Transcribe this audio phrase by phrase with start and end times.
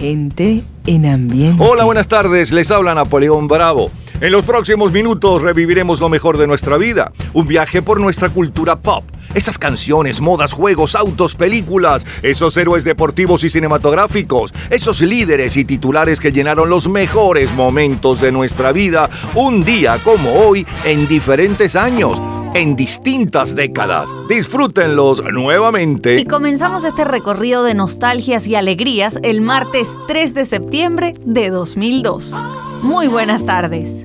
[0.00, 1.62] Gente en ambiente.
[1.62, 2.52] Hola, buenas tardes.
[2.52, 3.90] Les habla Napoleón Bravo.
[4.22, 7.12] En los próximos minutos reviviremos lo mejor de nuestra vida.
[7.34, 9.04] Un viaje por nuestra cultura pop.
[9.34, 16.18] Esas canciones, modas, juegos, autos, películas, esos héroes deportivos y cinematográficos, esos líderes y titulares
[16.18, 22.22] que llenaron los mejores momentos de nuestra vida, un día como hoy, en diferentes años
[22.54, 24.08] en distintas décadas.
[24.28, 26.18] Disfrútenlos nuevamente.
[26.18, 32.36] Y comenzamos este recorrido de nostalgias y alegrías el martes 3 de septiembre de 2002.
[32.82, 34.04] Muy buenas tardes.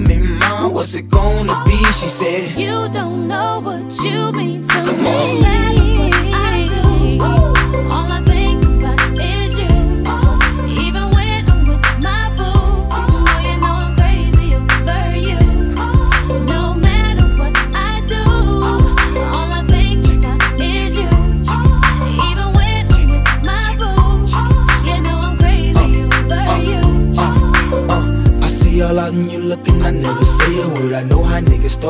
[0.00, 1.76] me, mom, what's it gonna be?
[1.92, 4.67] She said, You don't know what you mean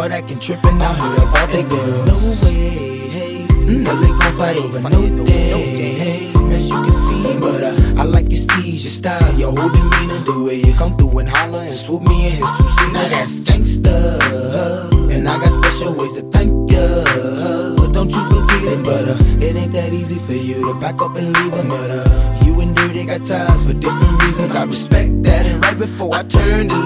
[0.08, 1.84] Start acting trippin' out here about that girl.
[1.84, 2.78] There's no way,
[3.12, 3.46] hey.
[3.68, 6.32] Mm, the gon' fight over no day, no day, hey.
[6.56, 7.40] As you can see, mm.
[7.42, 10.96] but uh, I like your steez, your style, your whole demeanor, the way you come
[10.96, 12.92] through and holler and swoop me in his two seat.
[12.94, 16.88] Now that's gangsta, and I got special ways to thank ya.
[17.76, 21.02] But don't you forget it, but uh, it ain't that easy for you to back
[21.02, 21.68] up and leave a.
[21.68, 24.56] Uh, you and Dirty got ties for different reasons.
[24.56, 26.77] I respect that, and right before I turned.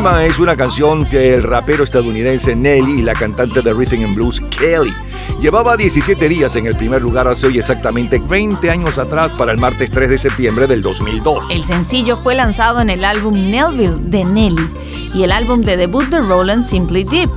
[0.00, 4.14] tema es una canción que el rapero estadounidense Nelly y la cantante de Rhythm and
[4.14, 4.94] Blues Kelly
[5.42, 9.58] llevaba 17 días en el primer lugar hace hoy exactamente 20 años atrás para el
[9.58, 11.50] martes 3 de septiembre del 2002.
[11.50, 14.70] El sencillo fue lanzado en el álbum Nelville de Nelly
[15.12, 17.30] y el álbum de debut de Roland Simply Deep.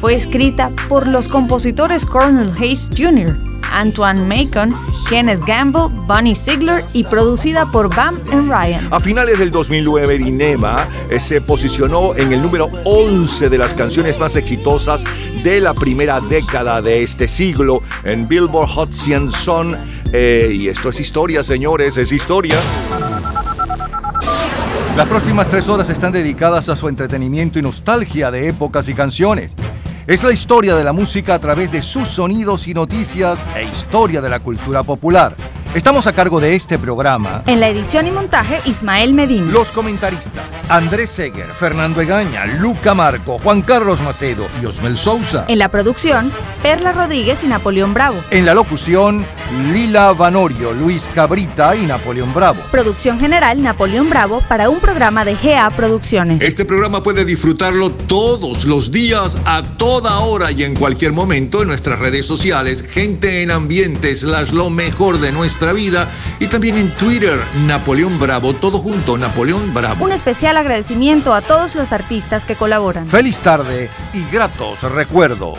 [0.00, 3.36] Fue escrita por los compositores Cornel Hayes Jr.,
[3.70, 4.74] Antoine Macon
[5.12, 8.88] Kenneth Gamble, Bunny Sigler y producida por Bam and Ryan.
[8.90, 14.18] A finales del 2009, Dinema eh, se posicionó en el número 11 de las canciones
[14.18, 15.04] más exitosas
[15.44, 19.76] de la primera década de este siglo en Billboard Hot 100 Son.
[20.14, 22.56] Eh, y esto es historia, señores, es historia.
[24.96, 29.54] Las próximas tres horas están dedicadas a su entretenimiento y nostalgia de épocas y canciones.
[30.04, 34.20] Es la historia de la música a través de sus sonidos y noticias e historia
[34.20, 35.36] de la cultura popular.
[35.76, 37.44] Estamos a cargo de este programa.
[37.46, 39.52] En la edición y montaje, Ismael Medina.
[39.52, 45.44] Los comentaristas, Andrés Seger, Fernando Egaña, Luca Marco, Juan Carlos Macedo y Osmel Sousa.
[45.48, 46.32] En la producción,
[46.62, 48.16] Perla Rodríguez y Napoleón Bravo.
[48.30, 49.24] En la locución,
[49.72, 52.62] Lila Vanorio, Luis Cabrita y Napoleón Bravo.
[52.70, 56.42] Producción general, Napoleón Bravo, para un programa de GA Producciones.
[56.42, 61.68] Este programa puede disfrutarlo todos los días, a toda hora y en cualquier momento en
[61.68, 66.08] nuestras redes sociales, gente en ambientes, las lo mejor de nuestra vida
[66.40, 70.04] y también en Twitter, Napoleón Bravo, todo junto, Napoleón Bravo.
[70.04, 73.06] Un especial agradecimiento a todos los artistas que colaboran.
[73.06, 75.58] Feliz tarde y gratos recuerdos.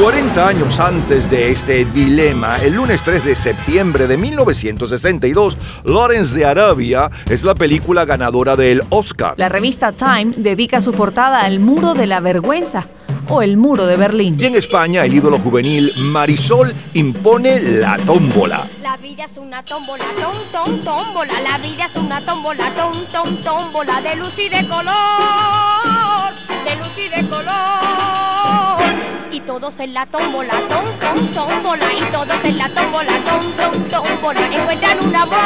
[0.00, 6.44] 40 años antes de este dilema, el lunes 3 de septiembre de 1962, Lawrence de
[6.44, 9.34] Arabia es la película ganadora del Oscar.
[9.38, 12.88] La revista Time dedica su portada al muro de la vergüenza
[13.28, 14.36] o el muro de Berlín.
[14.38, 18.66] Y en España, el ídolo juvenil Marisol impone la tómbola.
[18.82, 21.40] La vida es una tómbola, tom, tom, tómbola.
[21.40, 24.00] La vida es una tómbola, tom, tom, tómbola.
[24.00, 26.32] De luz y de color,
[26.64, 28.82] de luz y de color.
[29.30, 31.92] Y todos en la tómbola, tom, tom, tómbola.
[31.92, 34.46] Y todos en la tómbola, tom, tom, tómbola.
[34.46, 35.38] Encuentran un amor.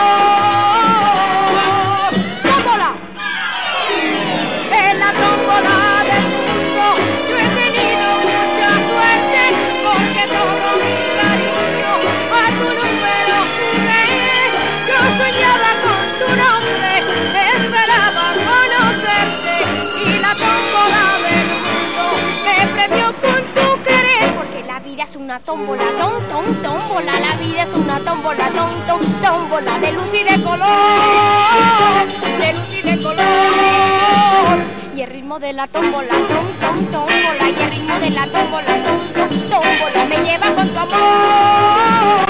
[2.43, 2.95] ¡Tómbola!
[4.73, 6.05] En la tómbola.
[6.19, 6.50] es
[25.21, 27.21] una tómbola, tom, tom, tómbola.
[27.21, 29.79] La vida es una tómbola, tom, tom, tómbola.
[29.79, 32.07] De luz y de color,
[32.41, 34.59] de luz y de color.
[34.97, 37.51] Y el ritmo de la tómbola, tom, tom, tómbola.
[37.51, 40.05] Y el ritmo de la tómbola, tom, tom, tómbola.
[40.09, 42.30] Me lleva con tu amor.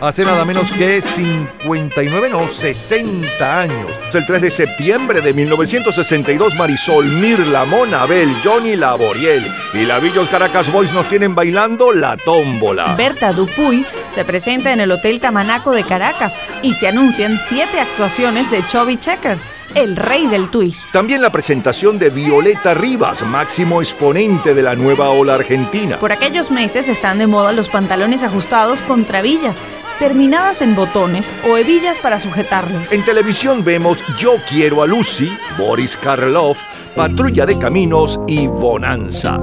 [0.00, 3.90] Hace nada menos que 59, no, 60 años.
[4.08, 9.44] Es el 3 de septiembre de 1962, Marisol, Mirla, Monabel, Johnny Laboriel
[9.74, 12.94] y la Villos Caracas Boys nos tienen bailando la tómbola.
[12.94, 18.50] Berta Dupuy se presenta en el Hotel Tamanaco de Caracas y se anuncian siete actuaciones
[18.50, 19.36] de Chubby Checker
[19.74, 20.90] el rey del twist.
[20.92, 25.98] También la presentación de Violeta Rivas, máximo exponente de la nueva ola argentina.
[25.98, 29.62] Por aquellos meses están de moda los pantalones ajustados con trabillas,
[29.98, 32.90] terminadas en botones o hebillas para sujetarlos.
[32.92, 36.58] En televisión vemos Yo quiero a Lucy, Boris Karloff,
[36.94, 39.38] Patrulla de Caminos y Bonanza.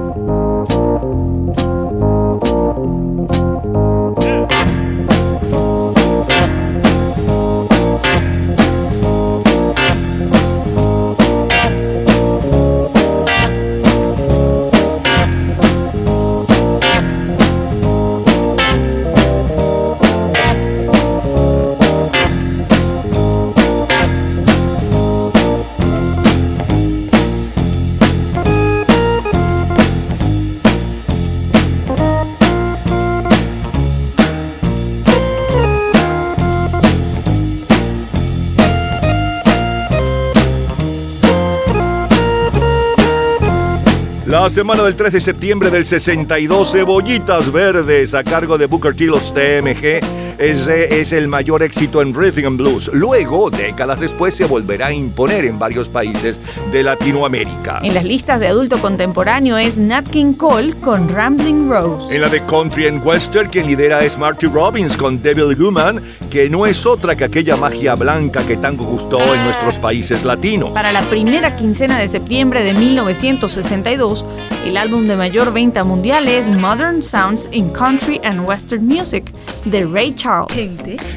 [44.28, 49.06] La semana del 3 de septiembre del 62, Cebollitas Verdes a cargo de Booker T.
[49.06, 52.88] Los TMG ese es el mayor éxito en Rhythm and Blues.
[52.92, 56.38] Luego, décadas después, se volverá a imponer en varios países
[56.70, 57.80] de Latinoamérica.
[57.82, 62.14] En las listas de adulto contemporáneo es Nat King Cole con Rambling Rose.
[62.14, 66.48] En la de Country and Western, quien lidera es Marty Robbins con Devil Human, que
[66.48, 70.70] no es otra que aquella magia blanca que tanto gustó en nuestros países latinos.
[70.70, 74.24] Para la primera quincena de septiembre de 1962,
[74.64, 79.32] el álbum de mayor venta mundial es Modern Sounds in Country and Western Music
[79.64, 80.27] de Ray Charles.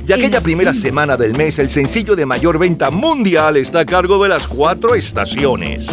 [0.07, 4.21] Y aquella primera semana del mes, el sencillo de mayor venta mundial está a cargo
[4.23, 5.87] de las cuatro estaciones.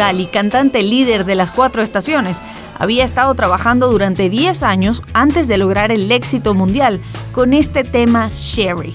[0.00, 2.40] Valli, cantante líder de las cuatro estaciones,
[2.78, 7.02] había estado trabajando durante 10 años antes de lograr el éxito mundial
[7.32, 8.94] con este tema Sherry.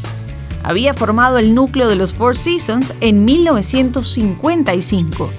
[0.64, 5.30] Había formado el núcleo de los Four Seasons en 1955.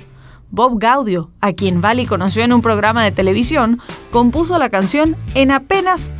[0.52, 3.80] Bob Gaudio, a quien Valli conoció en un programa de televisión,
[4.12, 6.12] compuso la canción en apenas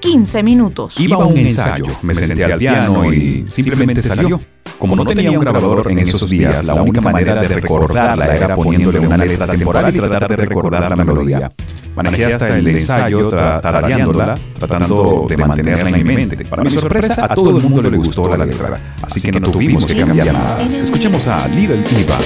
[0.00, 0.98] 15 minutos.
[0.98, 4.40] Iba a un ensayo, me senté al piano y simplemente salió.
[4.84, 8.98] Como no tenía un grabador en esos días, la única manera de recordarla era poniéndole
[8.98, 11.50] una letra temporal y tratar de recordar la melodía.
[11.96, 16.44] Manejé hasta el ensayo tarareándola, tratando de mantenerla en mente.
[16.44, 19.86] Para mi sorpresa, a todo el mundo le gustó la letra, así que no tuvimos
[19.86, 20.60] que cambiar nada.
[20.60, 22.18] Escuchemos a Little Eva.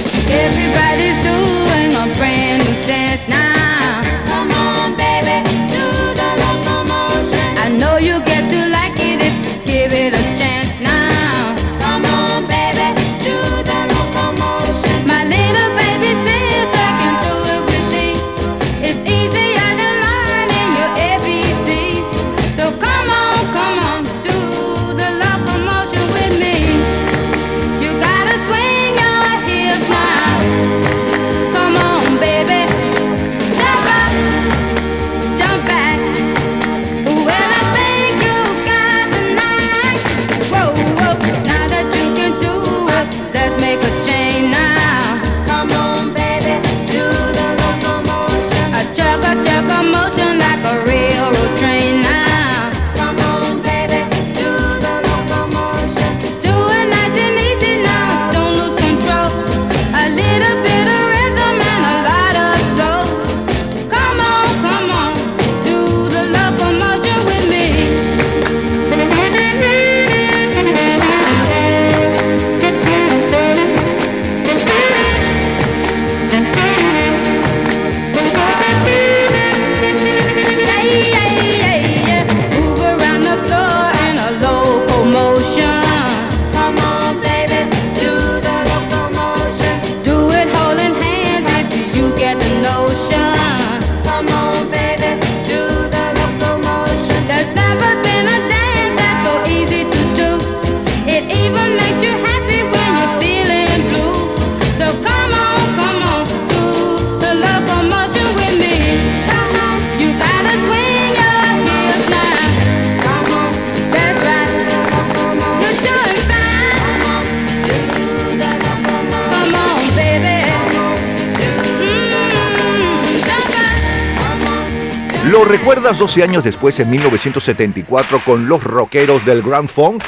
[125.49, 130.03] Recuerdas 12 años después, en 1974, con los rockeros del Grand Funk?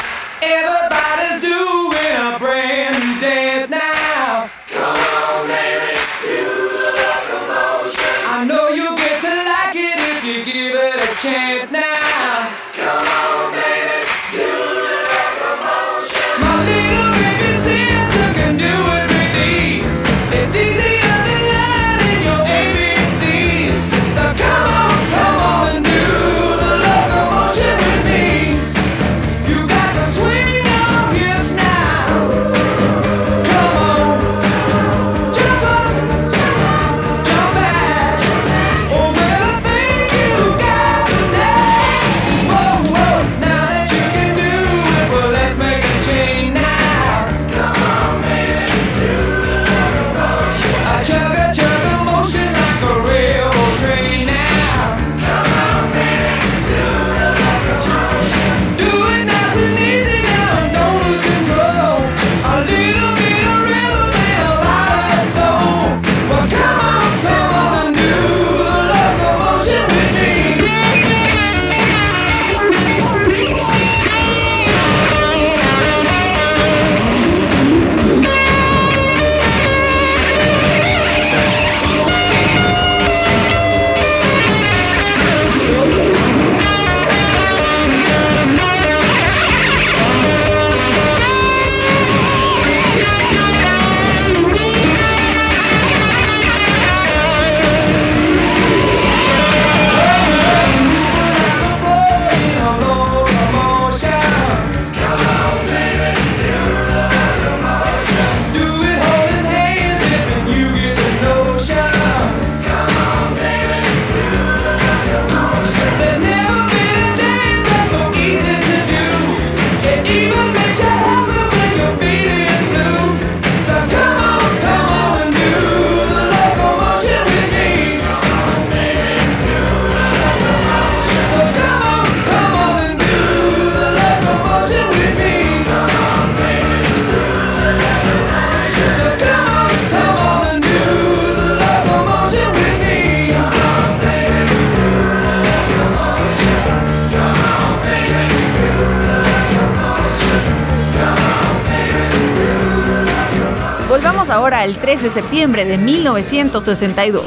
[155.01, 157.25] 3 de septiembre de 1962.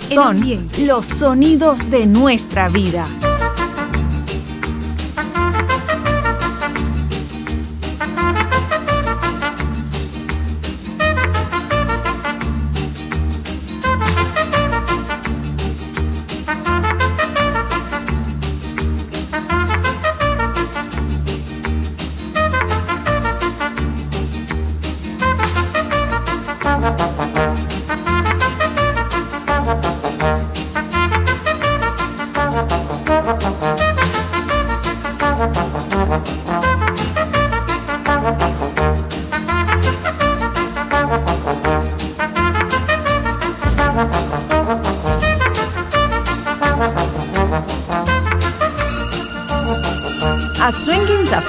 [0.00, 3.06] Son los sonidos de nuestra vida.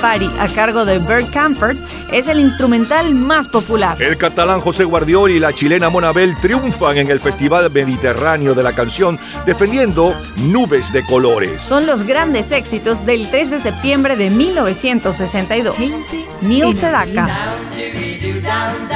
[0.05, 1.77] A cargo de Bert Camford,
[2.11, 3.99] es el instrumental más popular.
[3.99, 8.73] El catalán José Guardiol y la chilena Monabel triunfan en el Festival Mediterráneo de la
[8.73, 10.13] Canción defendiendo
[10.43, 11.59] Nubes de Colores.
[11.63, 15.75] Son los grandes éxitos del 3 de septiembre de 1962.
[16.41, 17.25] Neil Sedaka.
[17.25, 18.87] Down,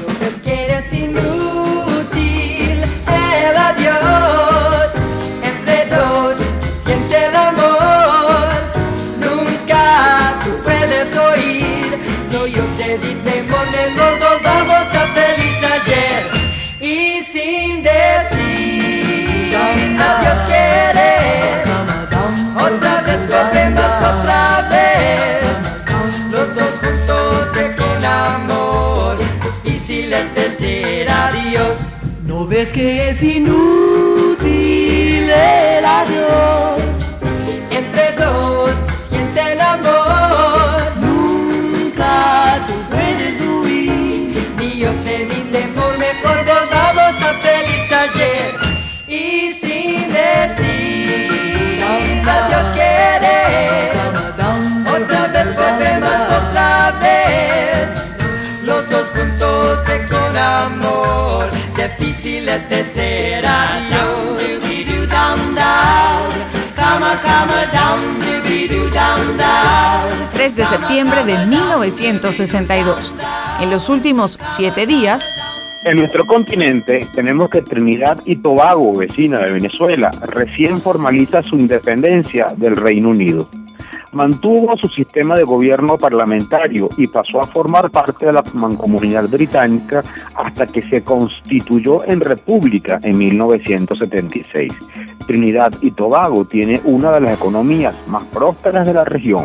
[0.00, 4.92] No ves que eres inútil el adiós
[5.42, 6.36] entre dos.
[6.84, 8.48] Siente el amor,
[9.18, 11.98] nunca tú puedes oír.
[12.32, 13.84] No, yo te di temor de
[32.64, 34.48] Ves que es inútil
[35.28, 36.80] el adiós.
[37.70, 38.74] Entre dos
[39.06, 40.80] sienten amor.
[40.98, 44.54] Nunca tú puedes huir.
[44.58, 48.54] Ni yo te mi temor, mejor volvamos a feliz ayer.
[49.08, 51.84] Y sin decir
[52.26, 53.92] adiós quieres.
[54.96, 56.53] Otra vez volvemos otra
[61.84, 64.40] Difícil es decir adiós.
[65.06, 66.32] Down, down,
[66.74, 70.30] Come, come, down, doobie-doo, down, down.
[70.32, 73.14] 3 de septiembre de 1962.
[73.60, 75.38] En los últimos siete días,
[75.84, 82.46] En nuestro continente tenemos que Trinidad y Tobago, vecina de Venezuela, recién formaliza su independencia
[82.56, 83.50] del Reino Unido.
[84.14, 90.04] Mantuvo su sistema de gobierno parlamentario y pasó a formar parte de la mancomunidad británica
[90.36, 94.72] hasta que se constituyó en república en 1976.
[95.26, 99.44] Trinidad y Tobago tiene una de las economías más prósperas de la región.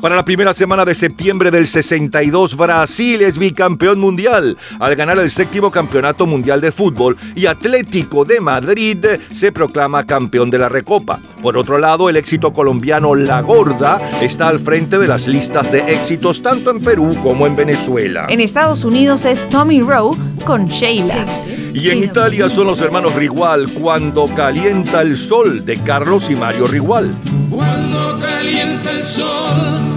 [0.00, 5.30] Para la primera semana de septiembre del 62, Brasil es bicampeón mundial al ganar el
[5.30, 11.20] séptimo campeonato mundial de fútbol y Atlético de Madrid se proclama campeón de la Recopa.
[11.42, 15.80] Por otro lado, el éxito colombiano La Gorda está al frente de las listas de
[15.80, 18.24] éxitos tanto en Perú como en Venezuela.
[18.30, 21.26] en Estados Unidos es Tommy Rowe con Sheila.
[21.74, 26.66] Y en Italia son los hermanos Rigual cuando calienta el sol de Carlos y Mario
[26.66, 27.14] Rigual.
[27.50, 29.89] Cuando calienta el sol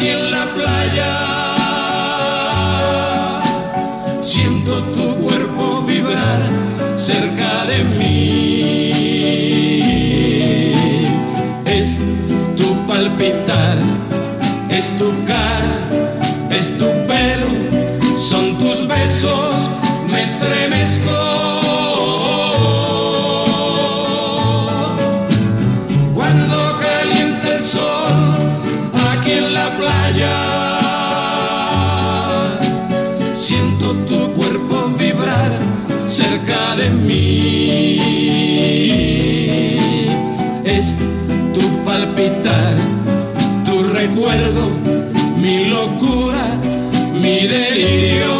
[0.00, 1.12] aquí en la playa,
[4.18, 6.40] siento tu cuerpo vibrar
[6.96, 8.92] cerca de mí.
[11.66, 11.98] Es
[12.56, 13.76] tu palpitar,
[14.70, 15.76] es tu cara,
[16.50, 17.50] es tu pelo,
[18.16, 19.70] son tus besos,
[20.10, 21.29] me estremezco.
[45.40, 46.44] Mi locura,
[47.20, 48.39] mi delirio,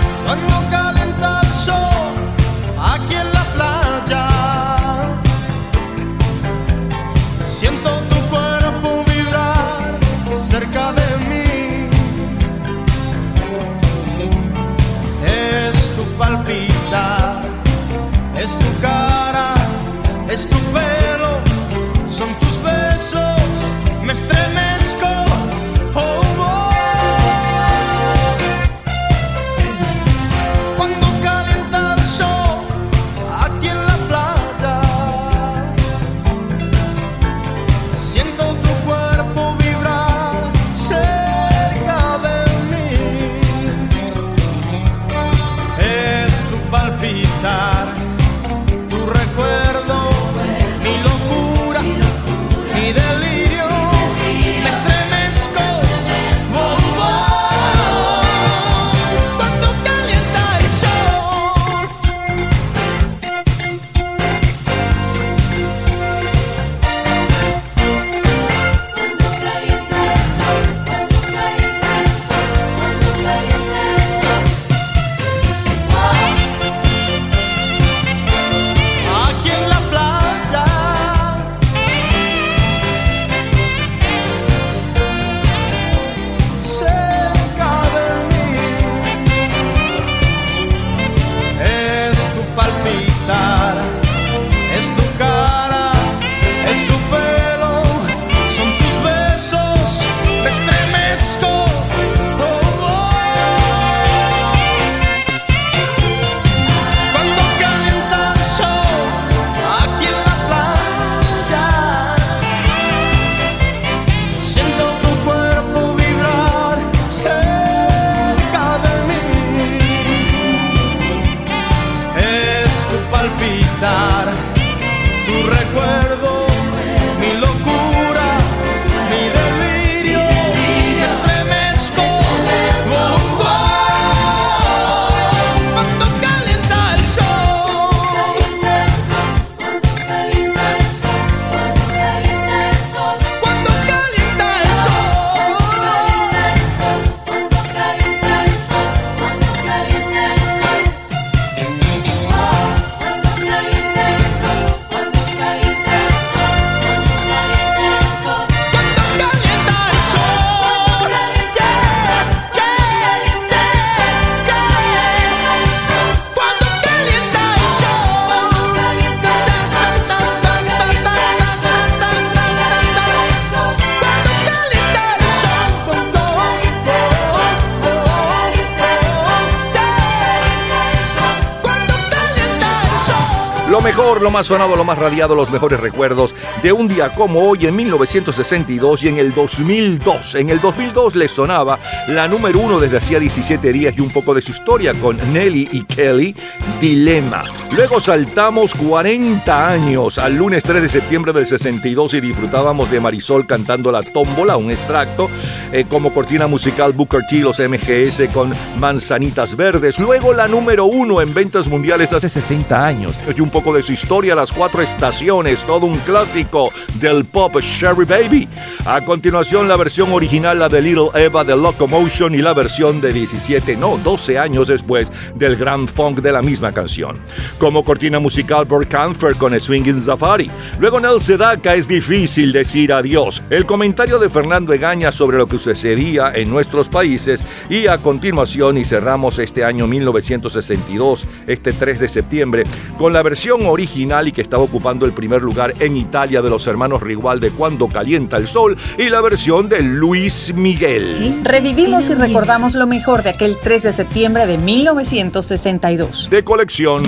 [183.71, 187.47] Lo mejor, lo más sonado, lo más radiado, los mejores recuerdos de un día como
[187.47, 190.35] hoy en 1962 y en el 2002.
[190.35, 191.79] En el 2002 le sonaba
[192.09, 195.69] la número uno desde hacía 17 días y un poco de su historia con Nelly
[195.71, 196.35] y Kelly,
[196.81, 197.43] Dilema.
[197.77, 203.47] Luego saltamos 40 años al lunes 3 de septiembre del 62 y disfrutábamos de Marisol
[203.47, 205.29] cantando la tómbola, un extracto,
[205.71, 209.97] eh, como cortina musical Booker T, los MGS con Manzanitas Verdes.
[209.97, 213.13] Luego la número uno en ventas mundiales hace 60 años.
[213.33, 218.05] Y un poco de su historia, las cuatro estaciones, todo un clásico del pop Sherry
[218.05, 218.49] Baby.
[218.85, 223.13] A continuación la versión original, la de Little Eva de Locomotion y la versión de
[223.13, 227.19] 17, no, 12 años después del gran funk de la misma canción.
[227.59, 230.49] Como cortina musical Burt Camfer con Swingin' Safari.
[230.79, 233.43] Luego en el Sedaka es difícil decir adiós.
[233.51, 238.79] El comentario de Fernando Egaña sobre lo que sucedía en nuestros países y a continuación
[238.79, 242.63] y cerramos este año 1962, este 3 de septiembre,
[242.97, 246.65] con la versión original y que estaba ocupando el primer lugar en Italia de los
[246.67, 251.41] hermanos Rigual de Cuando Calienta el Sol y la versión de Luis Miguel.
[251.43, 256.29] Revivimos y recordamos lo mejor de aquel 3 de septiembre de 1962.
[256.29, 257.03] De colección.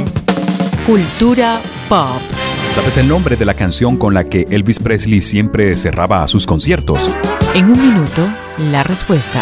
[0.86, 2.22] Cultura pop.
[2.76, 7.08] ¿Sabes el nombre de la canción con la que Elvis Presley siempre cerraba sus conciertos?
[7.54, 8.28] En un minuto,
[8.72, 9.42] la respuesta.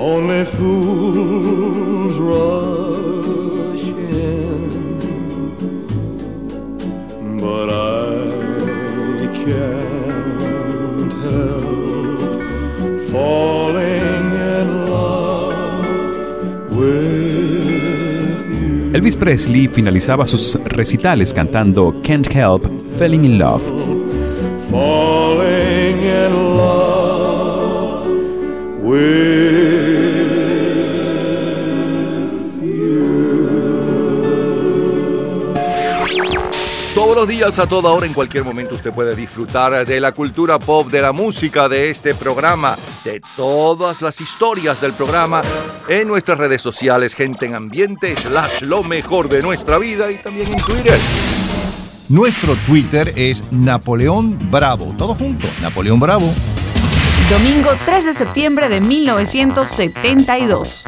[0.00, 4.96] Only fools rush in,
[7.40, 12.42] but I can't help
[13.10, 15.90] falling in love
[16.76, 18.92] with you.
[18.94, 23.97] Elvis Presley finalizaba sus recitales cantando Can't Help Falling in Love.
[37.18, 40.88] Los días, a toda hora, en cualquier momento, usted puede disfrutar de la cultura pop,
[40.88, 45.42] de la música, de este programa, de todas las historias del programa
[45.88, 50.46] en nuestras redes sociales, gente en ambiente, slash lo mejor de nuestra vida y también
[50.52, 50.96] en Twitter.
[52.08, 54.94] Nuestro Twitter es Napoleón Bravo.
[54.96, 56.32] Todo junto, Napoleón Bravo.
[57.28, 60.84] Domingo 3 de septiembre de 1972.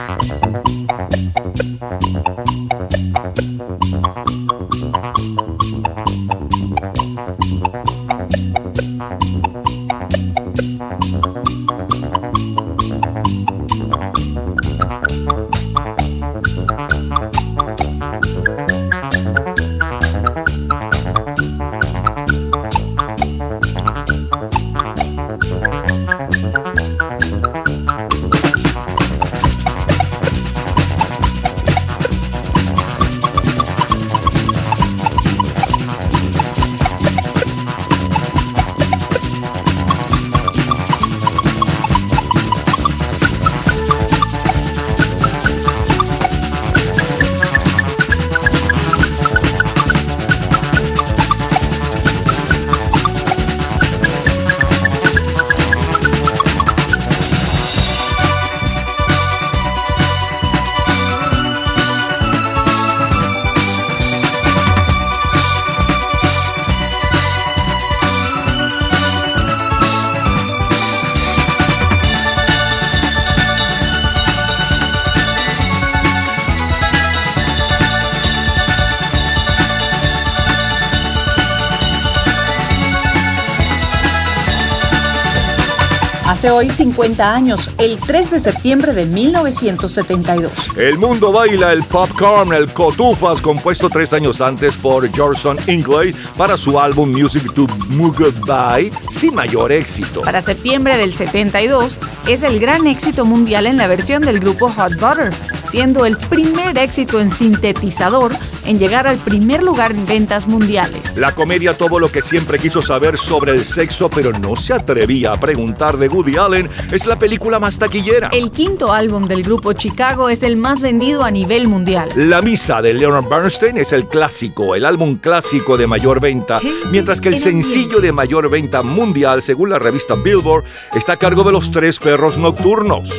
[86.40, 90.50] Hace hoy 50 años, el 3 de septiembre de 1972.
[90.74, 96.56] El mundo baila el popcorn, el cotufas, compuesto tres años antes por Jorson Ingley para
[96.56, 100.22] su álbum Music to Move Goodbye, sin mayor éxito.
[100.22, 104.94] Para septiembre del 72 es el gran éxito mundial en la versión del grupo Hot
[104.94, 105.34] Butter,
[105.68, 108.32] siendo el primer éxito en sintetizador
[108.70, 111.16] en llegar al primer lugar en ventas mundiales.
[111.16, 115.32] La comedia todo lo que siempre quiso saber sobre el sexo, pero no se atrevía
[115.32, 118.28] a preguntar de Woody Allen, es la película más taquillera.
[118.28, 122.10] El quinto álbum del grupo Chicago es el más vendido a nivel mundial.
[122.14, 126.60] La misa de Leonard Bernstein es el clásico, el álbum clásico de mayor venta,
[126.92, 130.62] mientras que el sencillo de mayor venta mundial, según la revista Billboard,
[130.94, 133.10] está a cargo de los tres perros nocturnos.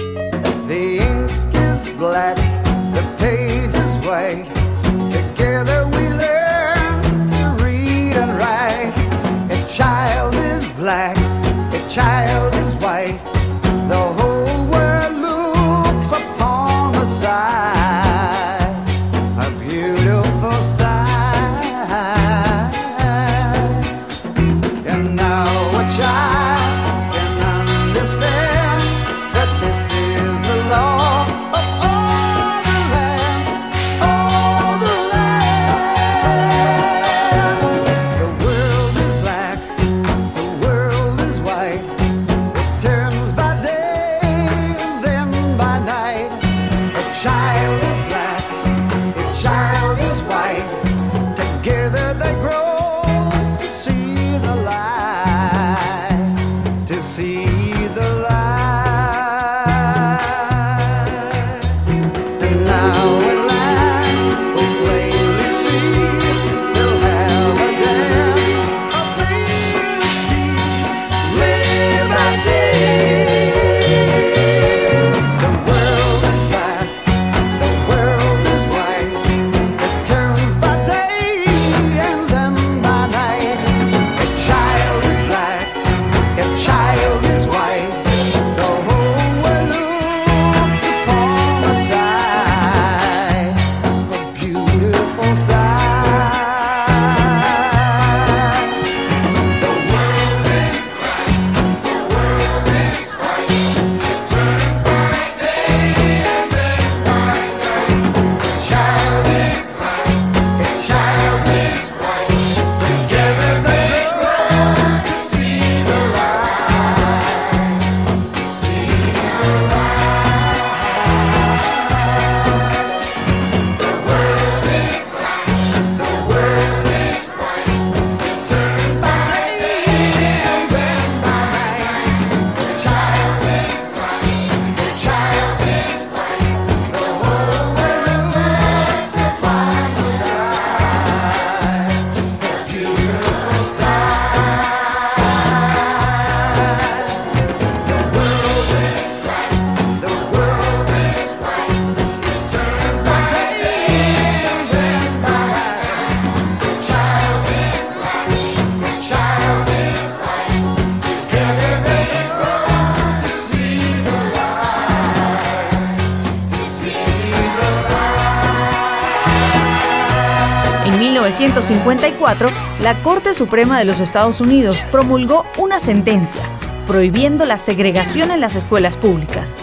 [171.62, 172.50] 1954,
[172.82, 176.42] la Corte Suprema de los Estados Unidos promulgó una sentencia
[176.88, 179.56] prohibiendo la segregación en las escuelas públicas.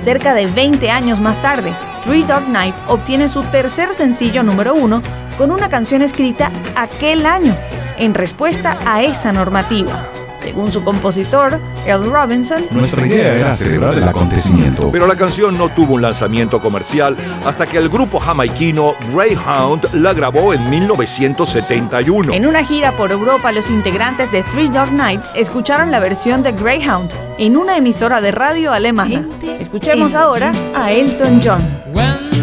[0.00, 5.02] Cerca de 20 años más tarde, Three Dog Night obtiene su tercer sencillo número uno
[5.36, 7.54] con una canción escrita aquel año,
[7.98, 10.13] en respuesta a esa normativa.
[10.44, 14.90] Según su compositor, Earl Robinson, Nuestra idea era celebrar el acontecimiento.
[14.92, 17.16] Pero la canción no tuvo un lanzamiento comercial
[17.46, 22.34] hasta que el grupo jamaiquino Greyhound la grabó en 1971.
[22.34, 26.52] En una gira por Europa, los integrantes de Three Dog Night escucharon la versión de
[26.52, 29.26] Greyhound en una emisora de radio alemana.
[29.58, 31.62] Escuchemos ahora a Elton John.
[31.94, 32.34] When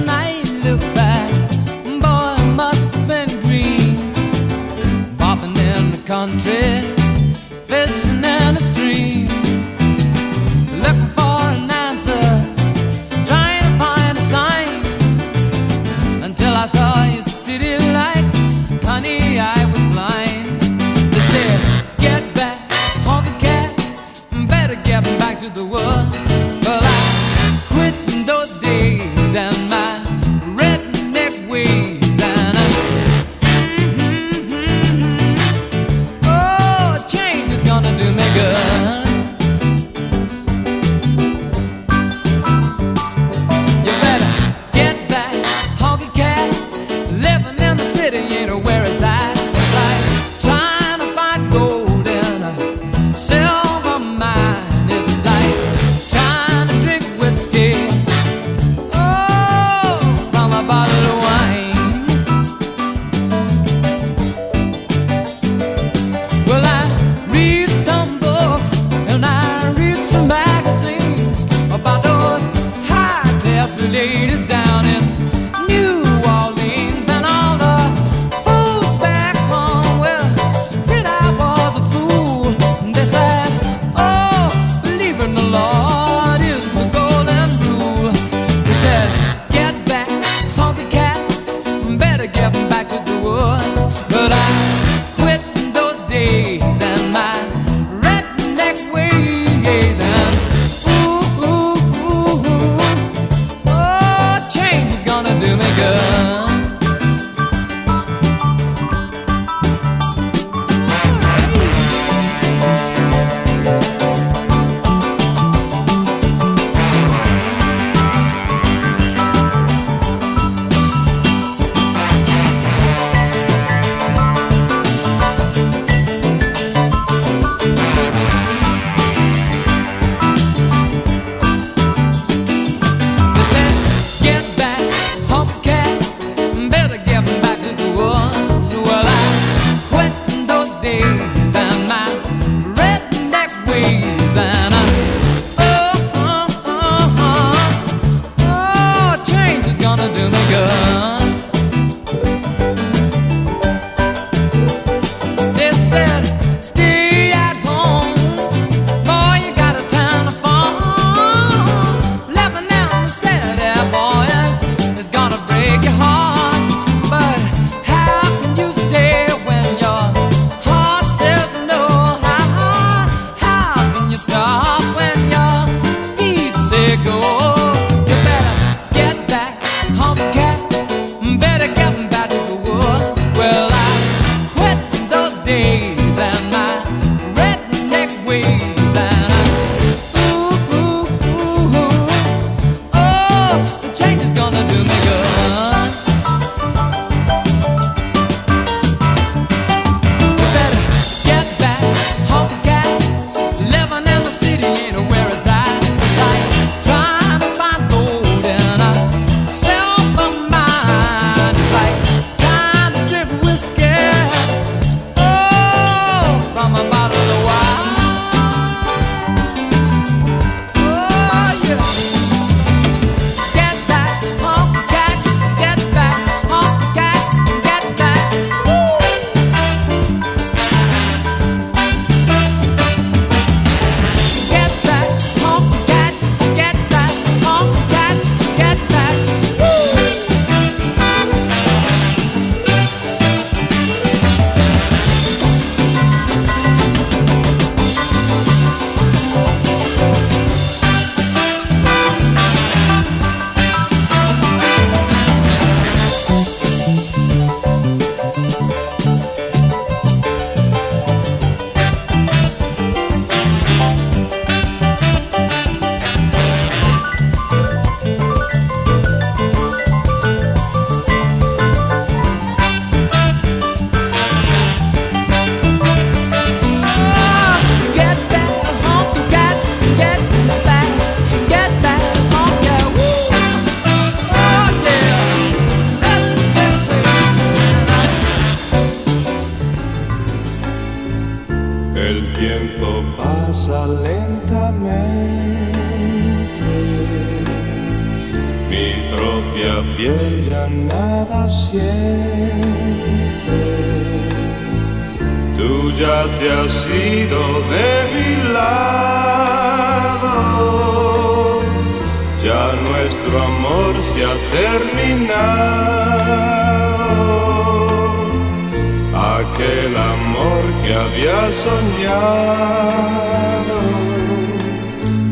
[321.22, 323.12] había soñado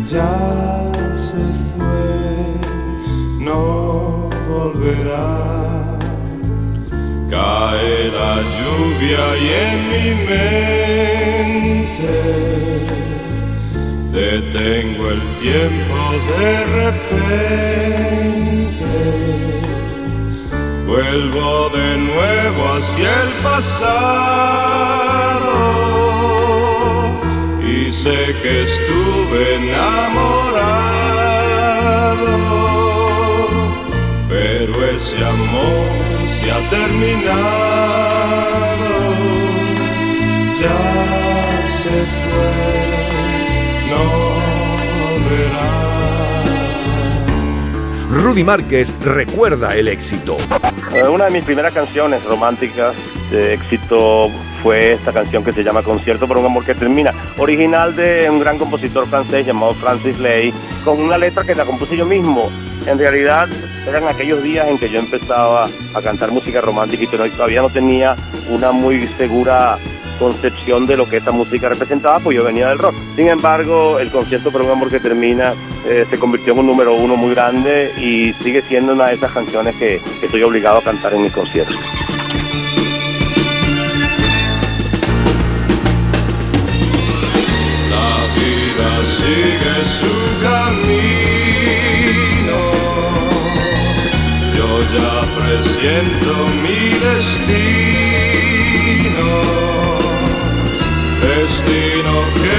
[0.07, 0.37] ya
[1.17, 1.41] se
[1.73, 2.11] fue,
[3.39, 5.33] no volverá.
[7.29, 12.13] Cae la lluvia y en mi mente
[14.11, 15.97] detengo el tiempo
[16.37, 18.58] de repente.
[21.11, 24.29] Vuelvo de nuevo hacia el pasado
[27.67, 30.67] y sé que estuve enamorado,
[34.29, 35.87] pero ese amor
[36.39, 37.39] se ha terminado,
[40.61, 40.79] ya
[41.81, 42.53] se fue,
[43.89, 44.03] no
[45.01, 45.69] volverá.
[48.11, 50.37] Rudy Márquez recuerda el éxito.
[50.93, 52.95] Eh, Una de mis primeras canciones románticas
[53.29, 54.29] de éxito
[54.63, 58.39] fue esta canción que se llama Concierto por un amor que termina, original de un
[58.39, 60.51] gran compositor francés llamado Francis Lay,
[60.83, 62.49] con una letra que la compuse yo mismo.
[62.87, 63.47] En realidad
[63.87, 68.15] eran aquellos días en que yo empezaba a cantar música romántica y todavía no tenía
[68.49, 69.77] una muy segura
[70.17, 72.95] concepción de lo que esta música representaba, pues yo venía del rock.
[73.15, 75.53] Sin embargo, el concierto por un amor que termina
[75.85, 79.31] eh, se convirtió en un número uno muy grande y sigue siendo una de esas
[79.31, 81.77] canciones que, estoy obligado a cantar en mis conciertos.
[87.89, 91.39] La vida sigue su camino.
[94.57, 96.31] Yo ya presiento
[96.63, 97.39] mi destino.
[101.21, 102.57] Destino que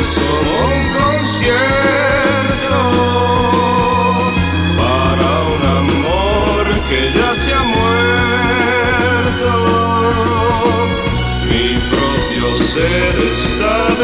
[0.00, 1.79] es un concierto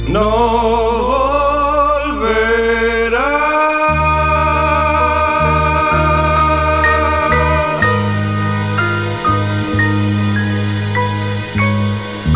[0.09, 0.63] No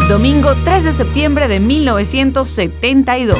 [0.09, 3.38] Domingo 3 de septiembre de 1972.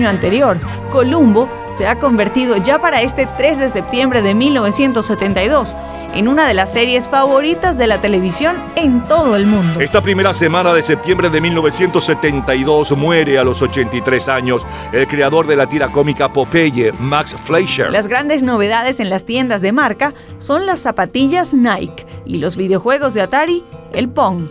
[0.00, 0.58] Año anterior,
[0.90, 5.76] Columbo se ha convertido ya para este 3 de septiembre de 1972
[6.14, 9.78] en una de las series favoritas de la televisión en todo el mundo.
[9.78, 15.56] Esta primera semana de septiembre de 1972 muere a los 83 años el creador de
[15.56, 17.92] la tira cómica Popeye, Max Fleischer.
[17.92, 23.12] Las grandes novedades en las tiendas de marca son las zapatillas Nike y los videojuegos
[23.12, 24.50] de Atari, el Pong.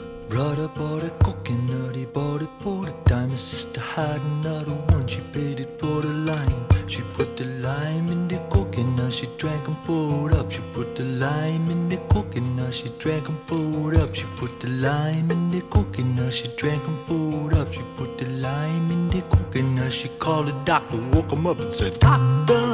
[21.47, 22.68] Up and said, Doctor,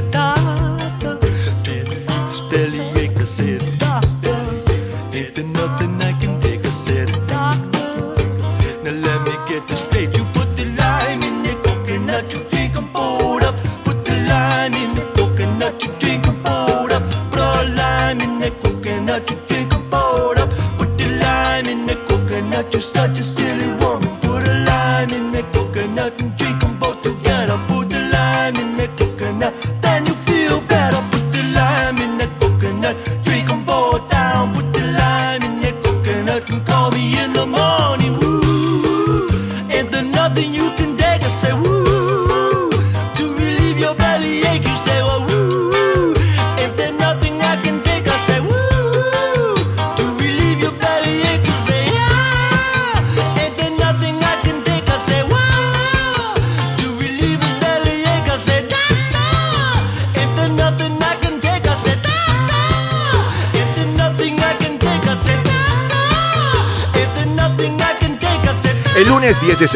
[0.00, 0.77] 的答案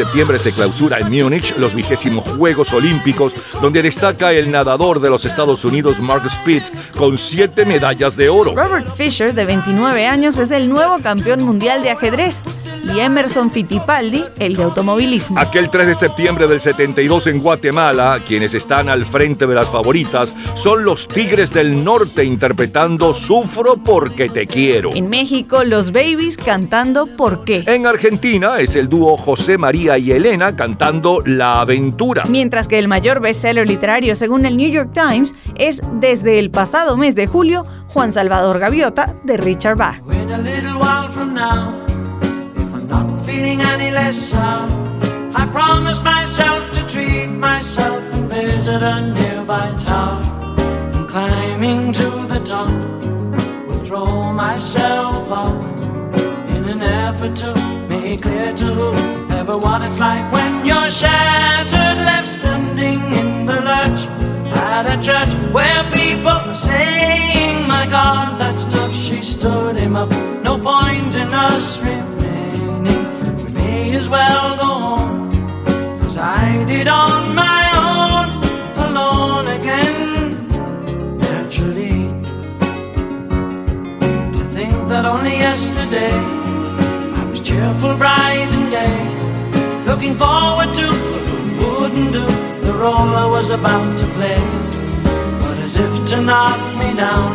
[0.03, 3.31] septiembre se clausura en Múnich los vigésimos Juegos Olímpicos,
[3.61, 8.53] donde destaca el nadador de los Estados Unidos Mark Spitz con siete medallas de oro.
[8.53, 12.41] Robert Fisher, de 29 años, es el nuevo campeón mundial de ajedrez
[12.93, 15.39] y Emerson Fittipaldi, el de automovilismo.
[15.39, 20.35] Aquel 3 de septiembre del 72 en Guatemala, quienes están al frente de las favoritas
[20.55, 24.91] son los Tigres del Norte interpretando Sufro porque te quiero.
[24.93, 27.63] En México, los Babies cantando ¿Por qué?
[27.67, 32.23] En Argentina es el dúo José María y Elena cantando La Aventura.
[32.29, 36.97] Mientras que el mayor bestseller literario, según el New York Times, es desde el pasado
[36.97, 40.01] mes de julio Juan Salvador Gaviota de Richard Bach.
[41.35, 41.92] A
[43.25, 44.71] feeling any less sound,
[45.35, 50.23] I promised myself to treat myself and visit a nearby town.
[50.95, 52.71] And climbing to the top,
[53.67, 55.83] will throw myself off
[56.55, 57.53] in an effort to
[57.89, 64.01] make clear to whoever what it's like when you're shattered, left standing in the lurch
[64.55, 68.93] at a church where people are saying, My God, that's tough.
[68.93, 70.09] She stood him up.
[70.43, 72.12] No point in us.
[73.95, 75.31] As well go on
[76.01, 78.27] as I did on my own,
[78.87, 80.47] alone again.
[81.19, 82.09] Naturally,
[84.37, 90.87] to think that only yesterday I was cheerful, bright, and gay, looking forward to
[91.57, 92.25] what wouldn't do
[92.61, 94.41] the role I was about to play.
[95.39, 97.31] But as if to knock me down,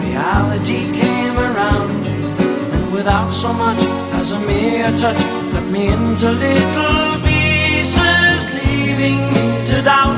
[0.00, 3.82] reality came around, and without so much
[4.24, 5.22] as a mere touch,
[5.52, 10.16] cut me into little pieces, leaving me to doubt.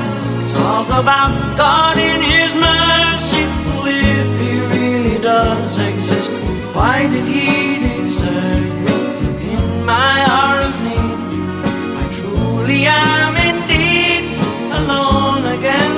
[0.53, 3.43] Talk about God in His mercy,
[3.83, 6.31] if He really does exist.
[6.73, 7.47] Why did He
[7.83, 8.97] desert me
[9.53, 11.19] in my hour of need?
[11.99, 14.23] I truly am indeed
[14.79, 15.95] alone again.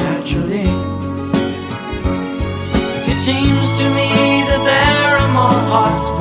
[0.00, 0.68] Naturally,
[3.10, 4.10] it seems to me
[4.48, 6.13] that there are more hearts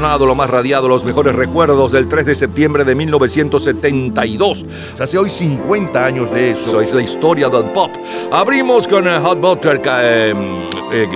[0.00, 4.64] lo más radiado, los mejores recuerdos del 3 de septiembre de 1972.
[4.94, 7.90] Se hace hoy 50 años de eso, es la historia del pop.
[8.30, 10.32] Abrimos con eh, Hot Butter eh,
[10.92, 11.06] eh,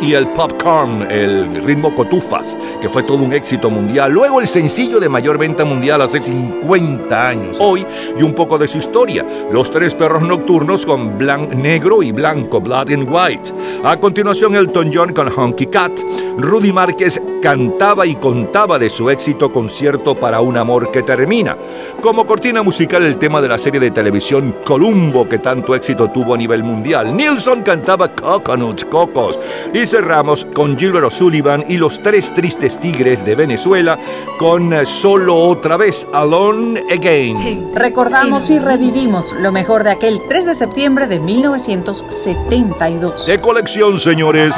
[0.00, 4.12] y el popcorn, el ritmo cotufas, que fue todo un éxito mundial.
[4.12, 7.56] Luego el sencillo de mayor venta mundial hace 50 años.
[7.60, 7.84] Hoy
[8.16, 9.26] y un poco de su historia.
[9.52, 13.52] Los tres perros nocturnos con blanco, negro y blanco, black and white.
[13.84, 15.92] A continuación Elton John con Honky Cat.
[16.38, 21.56] Rudy Márquez cantaba y contaba de su éxito concierto para un amor que termina.
[22.00, 26.34] Como cortina musical el tema de la serie de televisión Columbo que tanto éxito tuvo
[26.34, 27.16] a nivel mundial.
[27.16, 29.38] Nilsson cantaba Coconuts, Cocos.
[29.72, 33.98] Y cerramos con Gilbert O'Sullivan y los tres tristes tigres de Venezuela
[34.38, 37.72] con eh, Solo otra vez, Alone Again.
[37.74, 43.26] Recordamos y revivimos lo mejor de aquel 3 de septiembre de 1972.
[43.26, 44.54] De colección, señores.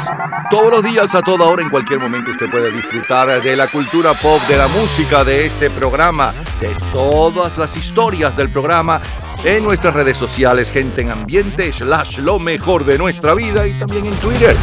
[0.49, 4.13] Todos los días, a toda hora, en cualquier momento, usted puede disfrutar de la cultura
[4.13, 9.01] pop, de la música, de este programa, de todas las historias del programa
[9.45, 14.05] en nuestras redes sociales, gente en ambiente, slash lo mejor de nuestra vida y también
[14.05, 14.57] en Twitter.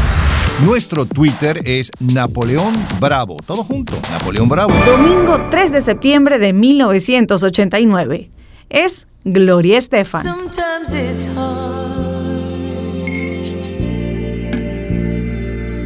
[0.65, 3.37] Nuestro Twitter es Napoleón Bravo.
[3.47, 4.75] Todo junto, Napoleón Bravo.
[4.85, 8.31] Domingo 3 de septiembre de 1989.
[8.69, 10.23] Es Gloria Estefan.
[10.25, 11.95] Sometimes it's hard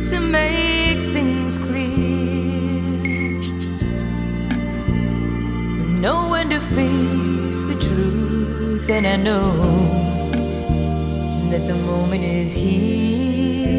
[0.09, 3.41] to make things clear.
[6.01, 9.53] Know when to face the truth, and I know
[11.51, 13.72] that the moment is here.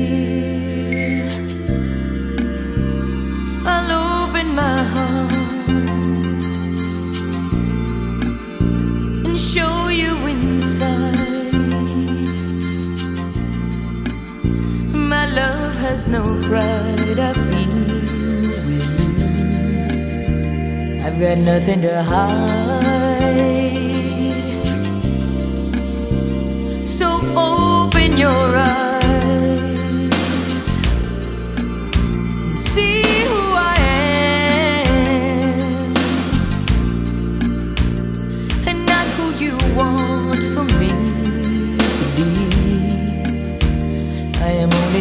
[26.85, 28.92] So open your eyes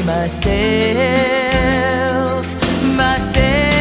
[0.05, 0.47] myself,
[2.97, 3.72] myself.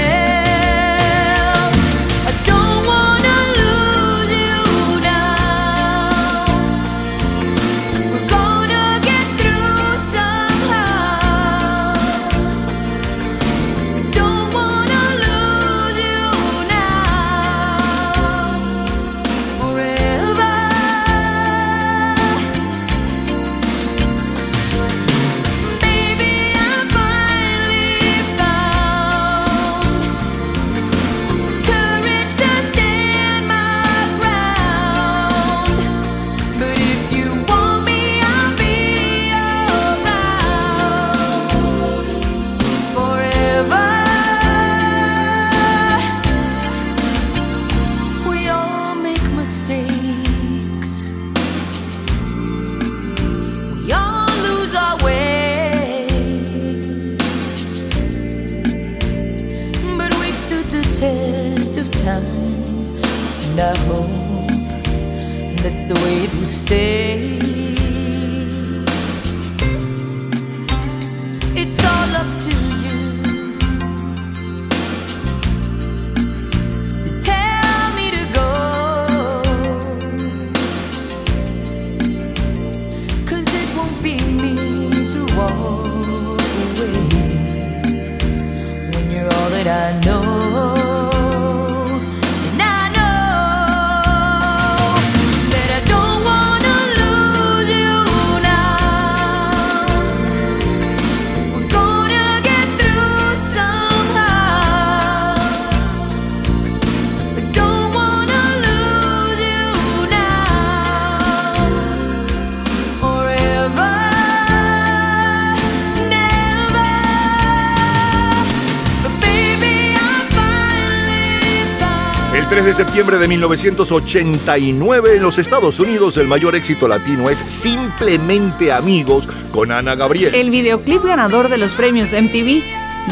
[122.85, 129.71] Septiembre de 1989 en los Estados Unidos el mayor éxito latino es Simplemente Amigos con
[129.71, 130.33] Ana Gabriel.
[130.33, 132.63] El videoclip ganador de los premios MTV,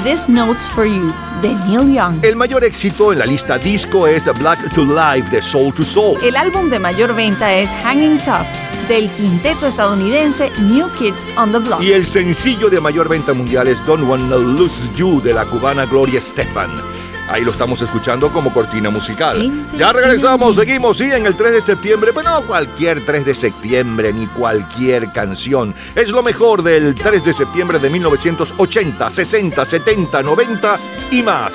[0.03, 1.13] This Notes for You,
[1.43, 2.17] de Neil Young.
[2.23, 6.17] El mayor éxito en la lista disco es Black to Life de Soul to Soul.
[6.23, 8.47] El álbum de mayor venta es Hanging Top,
[8.87, 11.79] del quinteto estadounidense New Kids on the Block.
[11.83, 15.85] Y el sencillo de mayor venta mundial es Don't Wanna Lose You de la cubana
[15.85, 16.88] Gloria Estefan.
[17.29, 19.51] Ahí lo estamos escuchando como cortina musical.
[19.77, 22.11] Ya regresamos, seguimos, sí, en el 3 de septiembre.
[22.11, 25.75] Bueno, cualquier 3 de septiembre ni cualquier canción.
[25.95, 30.79] Es lo mejor del 3 de septiembre de 1980, 60, 70, 90
[31.11, 31.53] y más.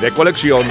[0.00, 0.62] De colección.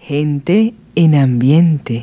[0.00, 1.98] Gente en ambiente.